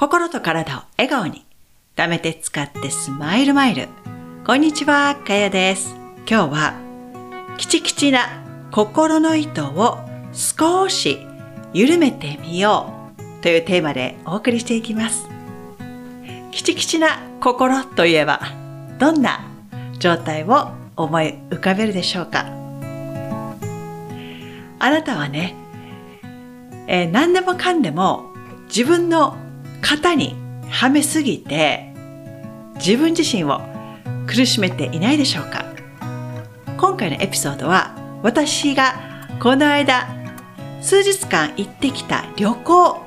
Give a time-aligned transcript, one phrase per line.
[0.00, 1.44] 心と体を笑顔に。
[1.96, 3.88] 貯めて使ってスマイルマイル。
[4.46, 5.92] こんにちはかやです。
[6.18, 6.74] 今日は
[7.56, 8.28] キチキチな
[8.70, 9.98] 心の糸を
[10.32, 11.18] 少し
[11.74, 12.92] 緩めてみよ
[13.40, 13.42] う。
[13.42, 15.28] というテーマでお送りしていきます。
[16.52, 18.40] キチキチな心といえば
[19.00, 19.40] どんな
[19.98, 22.46] 状態を思い浮かべるでしょうか。
[24.78, 25.56] あなたはね、
[26.86, 28.26] えー、何でもかんでも
[28.68, 29.36] 自分の
[29.80, 30.34] 型に
[30.70, 31.92] はめすぎて
[32.76, 33.60] 自分自身を
[34.26, 35.64] 苦しめていないでしょうか。
[36.76, 38.94] 今回のエピソードは私が
[39.40, 40.08] この間
[40.80, 43.02] 数日間行ってきた旅行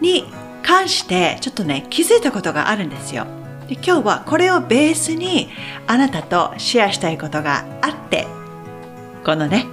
[0.00, 0.24] に
[0.62, 3.26] 関してちょっとね気づいたことがあるんですよ。
[3.68, 5.48] で今日はこれをベースに
[5.86, 8.26] あなたとシェアしたいことがあって
[9.24, 9.66] このね、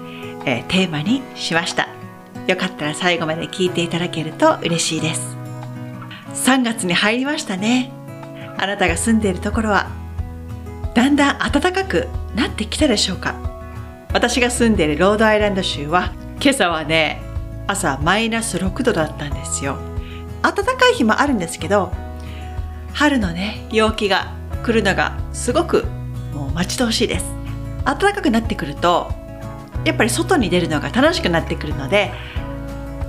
[0.45, 1.88] えー、テーマにしました。
[2.47, 5.41] よかったら最後まで聞いていただけると嬉しいです。
[6.34, 7.91] 3月に入りましたね。
[8.58, 9.88] あなたが住んでいるところは。
[10.94, 13.36] だんだん暖かくなってきたでしょうか。
[14.14, 16.11] 私が住んでいるロードアイランド州は
[16.42, 17.22] 今朝はね
[17.67, 19.78] 朝マイナス6度だったんですよ。
[20.42, 21.92] 暖かい日もあるんですけど
[22.94, 24.33] 春のね陽気が
[24.64, 25.86] 来るのがすごく
[26.33, 27.25] もう待ち遠しいです。
[27.86, 29.11] 暖かくなってくると
[29.86, 32.11] やっぱり外に出るのが楽しくなってくるので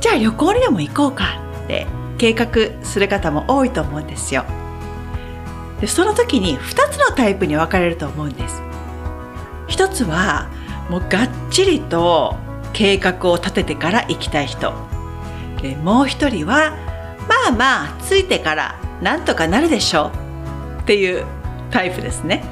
[0.01, 1.87] じゃあ旅行にでも行こうかって
[2.19, 4.45] 計画する方も多いと思うんですよ。
[5.81, 8.63] でその時に2つのタイプに分かれると思うんです。
[9.67, 10.49] 一つは
[10.89, 12.37] もうがっちりと
[12.73, 14.73] 計画を立ててから行きたい人。
[15.61, 16.77] でもう一人は
[17.29, 20.13] まあまあついてからなんとかなるでしょ
[20.79, 20.81] う。
[20.83, 21.25] っていう
[21.71, 22.45] タイプですね。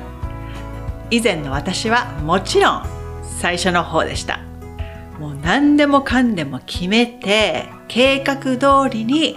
[1.11, 2.87] 以前の私はもちろん
[3.23, 4.41] 最初の方でした。
[5.19, 9.37] もう何でもかんでも決めて計画通りに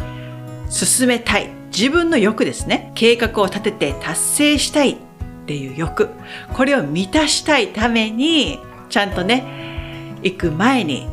[0.73, 1.49] 進めたい。
[1.67, 2.91] 自分の欲ですね。
[2.95, 4.93] 計画を立てて達成したい。
[4.93, 6.09] っていう欲。
[6.53, 11.07] これを満たしたいためにちゃんとね行く前に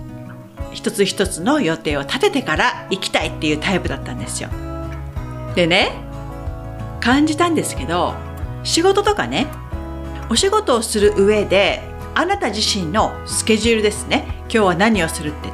[0.73, 4.49] 一つ一つの予定を立ててから行きたいっていうタイプだったんですよ。
[5.55, 5.93] でね
[7.01, 8.15] 感じたんですけど
[8.63, 9.47] 仕事とかね
[10.31, 11.83] お仕事をする上で
[12.15, 14.25] あなた自身のスケジュールですね。
[14.43, 15.51] 今日は何をするって。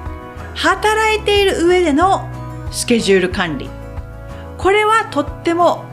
[0.55, 2.29] 働いている上での
[2.71, 3.69] スケジュール管理。
[4.59, 5.85] これはとっても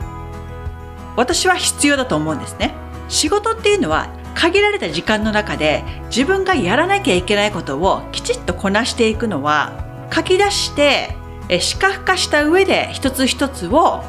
[1.16, 2.74] 私は必要だと思うんですね。
[3.08, 11.14] 仕事っていうのは限られた時間の中で自分がやらなきゃいけないことをきちっとこなしていくのは書き出して
[11.60, 14.02] 視覚化した上で一つ一つを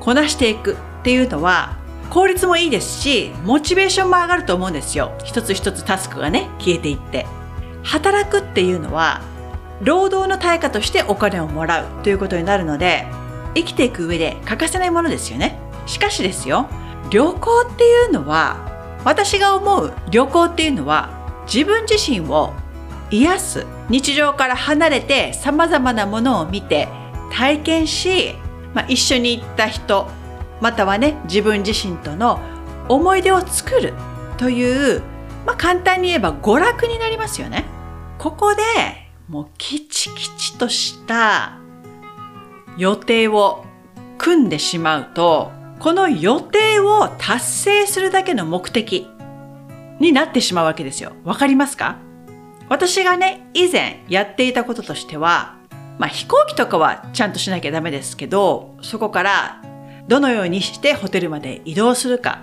[0.00, 1.76] こなしていくっていうのは
[2.10, 5.12] 効率もいいですしモチベーションも上がると思うんですよ。
[5.24, 7.26] 一つ一つタスクがね消えていって。
[7.82, 9.20] 働くっていうのは
[9.82, 13.06] 労働の対価としてお金をもらうということになるので
[13.54, 16.68] 生きていく上で欠かせないものですよねしかしですよ
[17.10, 21.10] 旅行っていうのは私が思う旅行っていうのは
[21.46, 22.54] 自分自身を
[23.10, 26.88] 癒す日常から離れて様々なものを見て
[27.30, 28.34] 体験し、
[28.72, 30.08] まあ、一緒に行った人
[30.60, 32.40] またはね自分自身との
[32.88, 33.92] 思い出を作る
[34.38, 35.02] という、
[35.46, 37.64] まあ、簡単に言えば娯楽になりますよね。
[38.18, 38.62] ここで
[39.28, 41.58] もうキチキチとした
[42.76, 43.64] 予定を
[44.18, 49.08] 組んでしまうとこの予定を達成するだけの目的
[50.00, 51.12] になってしまうわけですよ。
[51.24, 51.98] わかりますか？
[52.68, 55.56] 私がね、以前やっていたこととしては、
[55.98, 59.62] まあ飛行機とかはちゃんとしなきゃダメですけど、そこから
[60.08, 62.40] どのようにしてホテルまで移動するか。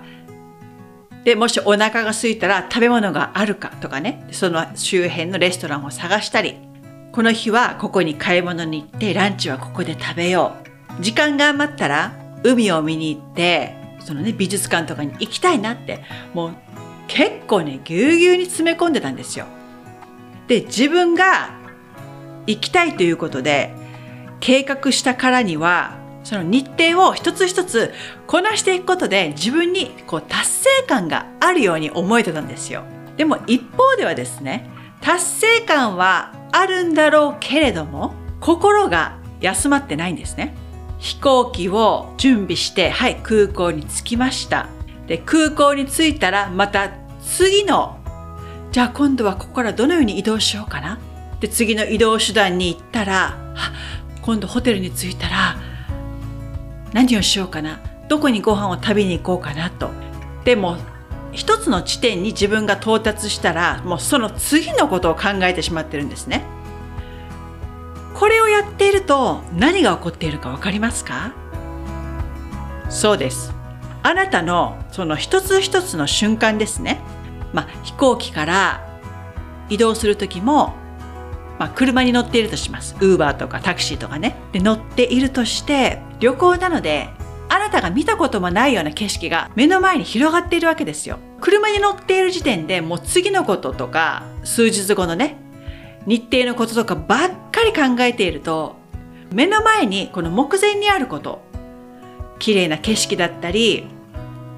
[1.23, 6.57] で、もしお腹が空いたら食べ物があるかとかね、その周辺のレストランを探したり、
[7.11, 10.53] この日はここに買い物に行ってランチはここで食べよ
[10.99, 11.03] う。
[11.03, 12.13] 時間が余ったら
[12.43, 16.55] 海を見に行って、そのね、美術館とかに行きたいなって、もう
[17.07, 19.45] 結構ね、ぎゅうぎゅうに詰め込んでたんですよ。
[20.47, 21.51] で、自分が
[22.47, 23.73] 行きたいということで、
[24.39, 27.93] 計画したからには、その日程を一つ一つ
[28.25, 32.83] こなしていくことで自分にこう達成感があるように思えてたんですよ。
[33.17, 34.69] でも一方ではですね、
[35.01, 40.55] 達成感はあるんだろうけれども、心が休まってないんですね。
[40.99, 44.67] 飛行機を準備して、はい、空港に着きました。
[45.07, 46.91] で、空港に着いたら、また
[47.23, 47.97] 次の、
[48.71, 50.99] じゃあ今度はここからどのように移動しようかな。
[51.39, 53.37] で、次の移動手段に行ったら、
[54.21, 55.55] 今度ホテルに着いたら、
[56.93, 57.79] 何をしようかな。
[58.07, 59.89] どこにご飯を食べに行こうかなと。
[60.45, 60.77] でも、
[61.31, 66.43] 一つの地点に自分が到達したら、もうその次のことを考えてしまってるんですね。
[68.13, 71.33] これをやっていると何が起こっているかわかりますか？
[72.89, 73.53] そうです。
[74.03, 76.99] あなたのその一つ一つの瞬間ですね。
[77.53, 78.99] まあ、飛行機から
[79.69, 80.73] 移動する時も、
[81.59, 82.95] まあ、車に乗っているとします。
[82.99, 84.35] ウーバーとかタクシーとかね。
[84.51, 87.09] で、乗っているとして、旅行なので、
[87.53, 91.19] あなたが見たこともないような景色が目の前に広がっているわけですよ。
[91.41, 95.35] 車に乗っている時点でもう次のこととか、数日後のね、
[96.05, 98.77] 日程のこととかばっかり考えていると、
[99.33, 101.41] 目の前にこの目前にあること、
[102.39, 103.85] 綺麗な景色だったり、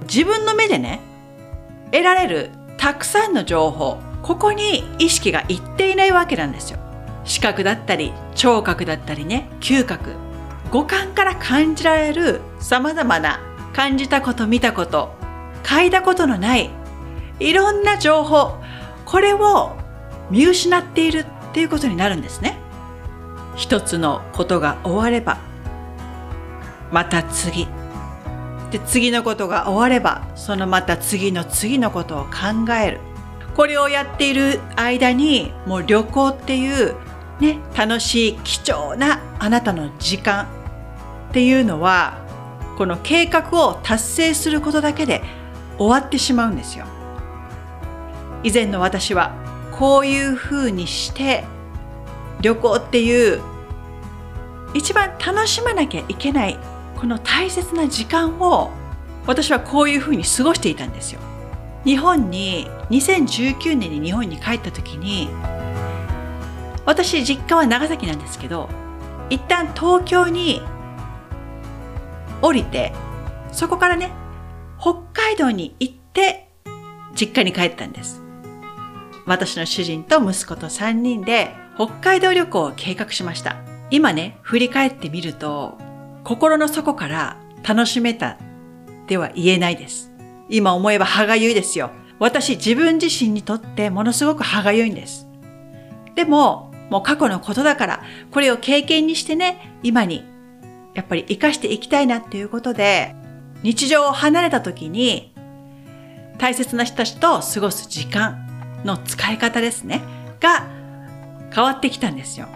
[0.04, 1.00] 自分の目でね、
[1.92, 6.78] 得られるたくさんの情報、ここに意識がいっていないわけなんですよ。
[7.24, 10.12] 視覚だったり、聴覚だったりね、嗅覚。
[10.74, 13.40] 五感から感じられる様々な
[13.74, 15.14] 感じたこと見たこと、
[15.62, 16.72] 嗅いだことのない
[17.40, 18.56] いろんな情報、
[19.06, 19.78] これを
[20.32, 22.58] 見失っているっていうことになるんですね。
[23.56, 25.38] 一つのことが終われば
[26.92, 27.68] また次。
[28.72, 33.00] で、次のことが終われば、そのまた次の次のことを考える。
[33.56, 36.96] これをやっている間に、もう旅行っていう、
[37.40, 40.63] ね、楽しい貴重なあなたの時間
[41.34, 42.24] っていうのは、
[42.78, 45.24] この計画を達成することだけで
[45.80, 46.86] 終わってしまうんですよ。
[48.44, 49.32] 以前の私は
[49.72, 51.44] こういうふうにして
[52.42, 53.42] 旅行っていう
[54.76, 56.60] 一番楽しまなきゃいけない
[56.96, 58.70] この大切な時間を
[59.26, 61.20] 私はこういうふうに過ごしていたんですよ。
[61.84, 65.30] 日本に2019年に日本に帰った時に
[66.86, 68.70] 私実家は長崎なんですけど
[69.32, 70.62] 一旦東京に
[72.44, 72.94] 降りて
[73.52, 74.12] そこからね
[74.80, 76.50] 北海道に行って
[77.16, 78.22] 実家に帰ったんです
[79.26, 83.58] 私の主人と息子と3人で北海道旅行を計画しました
[83.90, 85.80] 今ね振り返ってみると
[86.24, 88.38] 心の底から楽しめた
[89.08, 90.12] では言えないです。
[90.50, 91.92] 今思えば歯がゆいですよ。
[92.20, 95.28] 私自分自身にとってものすごく歯がゆいんです。
[96.16, 100.26] でも、もう過去のことだから、これを経験にしてね、今に
[100.94, 103.16] やっぱり活かしていきたいなっていうことで、
[103.64, 105.34] 日常を離れた時に
[106.38, 110.02] 大切な人たちと過ごす時間の使い方ですね、
[110.40, 110.68] が
[111.54, 112.48] 変わってきたんですよ。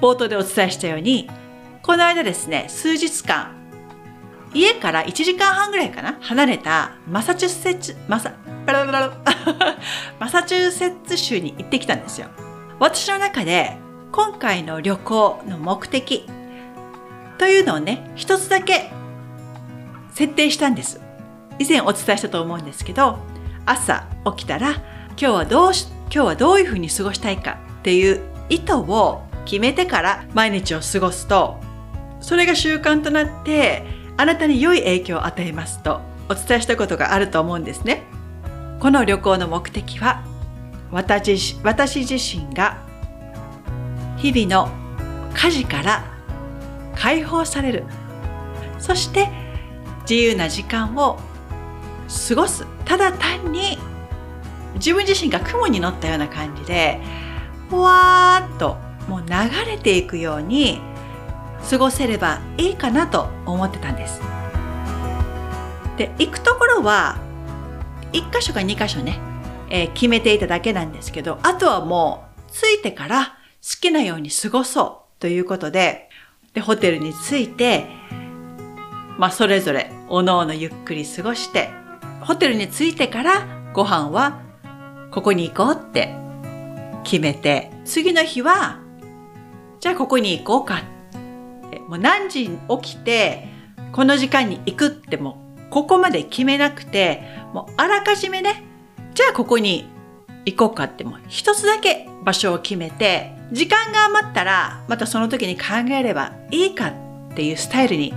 [0.00, 1.30] 冒頭でお伝えしたように、
[1.82, 3.54] この間ですね、数日間、
[4.54, 8.34] 家から1時間半ぐらいかな離れたマサチューセッツ、マサ、
[8.66, 9.12] ララララ
[10.18, 12.28] マサチューセッツ州に行ってきたんですよ。
[12.78, 13.76] 私の中で
[14.12, 16.26] 今回の旅行の目的
[17.38, 18.90] というのをね、一つだけ
[20.12, 21.00] 設定したんです。
[21.58, 23.18] 以前お伝えしたと思うんですけど、
[23.64, 24.06] 朝
[24.36, 31.58] 起きたら今日はどうし、今日はどういうふうに過ごしたいかっていう意図を決めてから毎日を過ごすと
[32.20, 33.82] それが習慣となって
[34.16, 38.02] あなたに良い影響を与えますとお伝えしたことがあると思うんですね。
[38.80, 40.22] この旅行の目的は
[40.90, 42.84] 私私自身が
[44.18, 44.70] 日々の
[45.34, 46.17] 家事から
[46.98, 47.84] 解放される
[48.78, 49.28] そして
[50.02, 51.18] 自由な時間を
[52.28, 53.78] 過ごすただ単に
[54.74, 57.00] 自分自身が雲に乗ったような感じで
[57.68, 58.76] ふわーっと
[59.08, 60.80] もう流れていくように
[61.68, 64.20] 過ごせればいいかなと思ってたんです。
[65.96, 67.18] で行くところは
[68.12, 69.18] 1箇所か2箇所ね、
[69.68, 73.26] えー、決めていただけなんですけどあとはもう着いてから
[73.60, 76.07] 好きなように過ごそうということで
[76.58, 77.86] でホテルに着いて、
[79.16, 81.70] まあ、それぞれおのおのゆっくり過ごして
[82.20, 84.42] ホテルに着いてからご飯は
[85.12, 86.16] ここに行こうって
[87.04, 88.80] 決めて次の日は
[89.78, 90.82] じゃあここに行こうか
[91.86, 93.48] もう何時に起きて、
[93.92, 95.38] この時間に行くっても
[95.70, 97.22] ここまで決めなくて、
[97.54, 98.64] もうあらかじめね、
[99.14, 99.88] じゃあここに
[100.52, 108.12] 行こうかってもう一つだけ場所を決めて、時間が余ったらまたその時に考えればいいかっていうスタイルに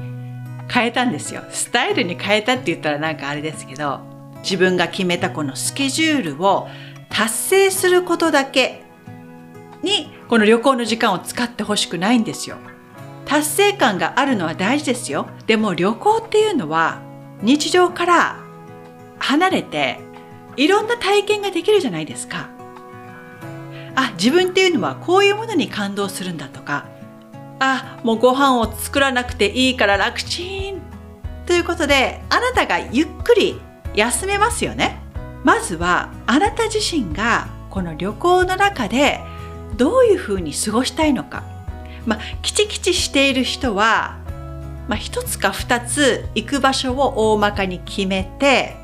[0.69, 1.43] 変えたんですよ。
[1.49, 3.99] スタイルに変えたって言ったらなんかあれですけど、
[4.43, 6.67] 自分が決めたこのスケジュールを
[7.09, 8.81] 達成することだけ
[9.83, 12.57] にこの旅行の時間を使ってほしくないんですよ。
[13.25, 15.27] 達成感があるのは大事ですよ。
[15.47, 17.01] でも旅行っていうのは
[17.41, 18.37] 日常から
[19.19, 19.99] 離れて
[20.57, 22.49] いろんな体験ができるじゃないですか。
[23.95, 26.87] あ、自分っていうのはこういうものに感動するんだとか、
[27.59, 30.81] あ、もうご飯を作らなくていいから楽ちん
[31.45, 33.59] ということで、あなたがゆっくり
[33.93, 34.99] 休めますよね。
[35.43, 39.19] まずはあなた自身がこの旅行の中で
[39.75, 41.43] どういうふうに過ごしたいのか
[42.05, 44.17] まあ、キチキチしている人は、
[44.87, 48.75] まあ、一つか二つ行く場所を大まかに決めて、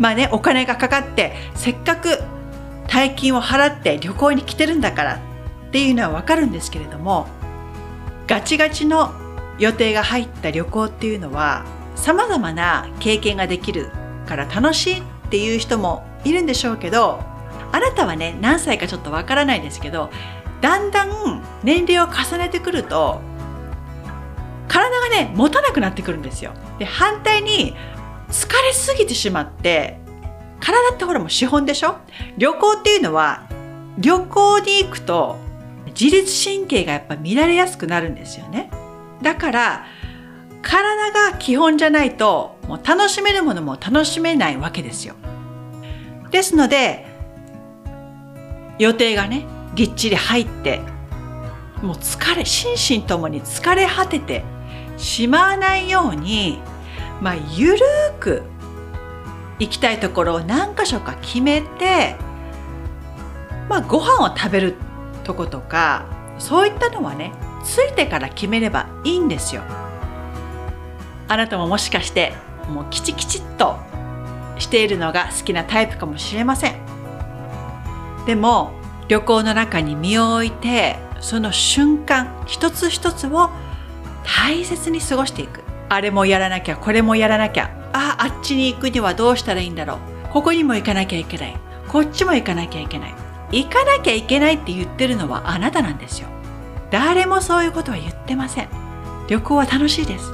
[0.00, 2.18] まあね、お金がかかって、せっかく
[2.88, 5.14] 大金を払って旅行に来てるんだから
[5.68, 7.28] っていうのはわかるんですけれども、
[8.26, 9.12] ガチガチの
[9.58, 11.64] 予定が入った旅行っていうのは、
[11.94, 13.92] 様々な経験ができる
[14.26, 17.20] から楽しいっていう人もいるんでしょうけど、
[17.72, 20.10] あなたはね、何歳かちょっとわからないですけど、
[20.60, 21.10] だんだん
[21.62, 23.20] 年齢を重ねてくると
[24.68, 26.52] 体がね持たなくなってくるんですよ。
[26.78, 27.74] で反対に
[28.30, 29.98] 疲れすぎてしまって
[30.60, 31.96] 体ってほらもう資本でしょ？
[32.36, 33.48] 旅行っていうのは
[33.98, 35.36] 旅行に行くと
[35.86, 38.70] 自律神経がやっぱ乱れやすくなるんですよね。
[39.22, 39.86] だから
[40.62, 45.14] 体が基本じゃないともう楽しめるものも楽しめないわけですよ。
[46.30, 47.06] ですので
[48.78, 50.80] 予定がねぎっちり入って
[51.82, 54.44] もう疲れ心身ともに疲れ果てて
[54.98, 56.60] しまわないように
[57.20, 57.78] まあゆる
[58.18, 58.42] く
[59.58, 62.16] 行きたいところを何箇所か決めて
[63.68, 64.74] まあご飯を食べる
[65.24, 66.06] とことか
[66.38, 69.62] そういったのはねついてから決めればいいんですよ。
[71.28, 72.32] あなたももしかして
[72.68, 73.76] もうキチキチっと
[74.58, 76.74] しているのが好きなタイプかもしれません。
[78.26, 78.72] でも
[79.08, 83.50] 旅行の中に身を置いてその瞬間一つ一つを
[84.24, 85.59] 大切に過ごしていく
[85.90, 87.68] あれもやらなきゃこれもやらなきゃ。
[87.92, 89.98] ああっちに行くにはどうしたらいいんだろう。
[90.32, 91.56] ここにも行かなきゃいけない。
[91.88, 93.14] こっちも行かなきゃいけない。
[93.50, 96.28] 行かなきゃいけないって言ってるのはあなたなんですよ。
[96.92, 98.68] 誰もそういうことは言ってません。
[99.28, 100.32] 旅行は楽しいです。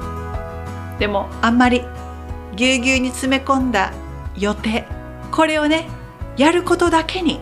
[0.98, 1.82] でもあんまり
[2.54, 3.92] ぎゅうぎゅうに詰め込んだ
[4.36, 4.86] 予定
[5.30, 5.88] これをね
[6.36, 7.40] やることだけに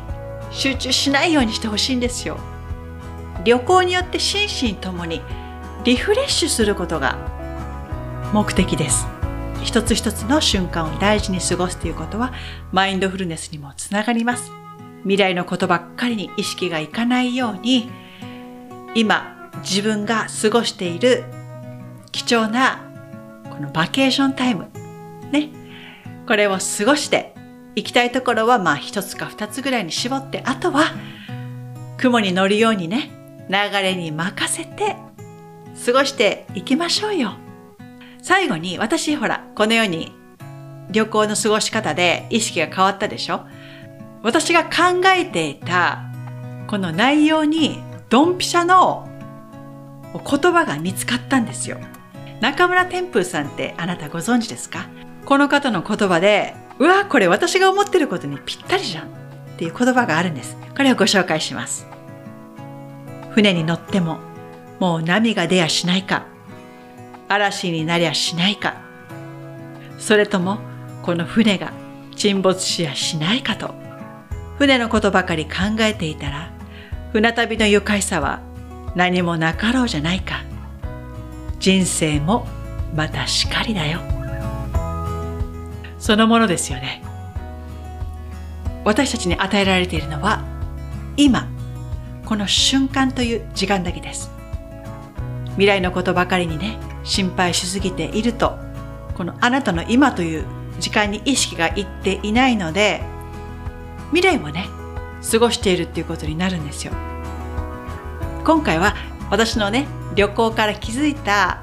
[0.50, 2.38] 集中しないようにしてほしいんですよ。
[3.44, 5.20] 旅行によって心身ともに
[5.82, 7.33] リフレッシュすることが
[8.34, 9.06] 目的です。
[9.62, 12.32] 一つ一つの瞬間を大事に過ごすということは
[12.72, 14.50] マインドフルネスにもつながります。
[15.02, 17.88] 未来のことばっかりに意識がいかないように
[18.96, 21.22] 今自分が過ごしている
[22.10, 22.82] 貴重な
[23.50, 24.66] このバケーションタイム
[25.30, 25.50] ね。
[26.26, 27.36] これを過ごして
[27.76, 30.86] 行きたいところはまあ一つか二つぐらいに絞って、あとは
[31.98, 33.10] 雲に乗るようにね、
[33.48, 34.96] 流れに任せて
[35.86, 37.43] 過ごしていきましょうよ。
[38.26, 40.10] 最後に私ほら、このように
[40.90, 43.42] 旅行の過ごし方で意識が変わったでしょ？
[44.22, 46.04] 私が考えていた
[46.66, 49.06] この内容にドンピシャの
[50.14, 51.78] 言葉が見つかったんですよ。
[52.40, 54.86] 中村天風さんってあなたご存知ですか？
[55.26, 59.08] この方の言葉でうわ、これ私が思ってることにぴったりじゃんっ
[59.58, 60.56] ていう言葉があるんです。
[60.74, 61.86] これをご紹介します。
[63.32, 64.16] 船に乗っても、
[64.80, 66.24] もう波が出やしないか、
[67.28, 68.76] 嵐になりゃしないか、
[69.98, 70.58] それとも
[71.02, 71.72] この船が
[72.16, 73.74] 沈没しやしないかと、
[74.58, 76.50] 船のことばかり考えていたら、
[77.12, 78.40] 船旅の愉快さは
[78.94, 80.42] 何もなかろうじゃないか。
[81.58, 82.46] 人生も
[82.94, 84.00] またしかりだよ。
[85.98, 87.02] そのものですよね。
[88.84, 90.44] 私たちに与えられているのは
[91.16, 91.48] 今、
[92.26, 94.30] この瞬間という時間だけです。
[95.52, 98.58] 未来のことばかりにね、心配しすぎていると、
[99.14, 100.44] このあなたの今という
[100.80, 103.02] 時間に意識がいっていないので、
[104.12, 104.68] 未来もね、
[105.30, 106.92] 過ごしているっていうことになるんですよ。
[108.44, 108.94] 今回は
[109.30, 111.62] 私のね、旅行から気づいた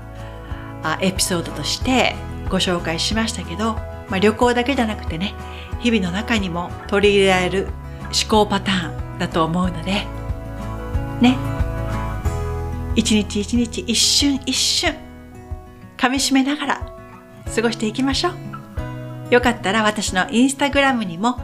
[0.84, 2.16] あエピソードとして
[2.50, 3.76] ご紹介しましたけど、
[4.10, 5.34] まあ、旅行だけじゃなくてね
[5.80, 7.68] 日々の中にも取り入れられる
[8.06, 10.06] 思考パターンだと思うので
[11.22, 11.38] ね
[12.96, 14.96] 一日一日一瞬一瞬
[16.01, 16.96] 噛みしめながら
[17.55, 18.34] 過ごしていきましょう。
[19.31, 21.38] よかったら私のインスタグラムにも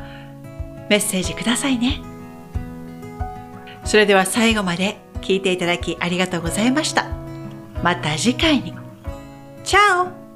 [0.90, 2.02] メッセージくださいね。
[3.86, 7.06] それでは最後まで聞いていただきありがとうございました。
[7.84, 8.74] また次回に。
[9.64, 10.27] チャオ。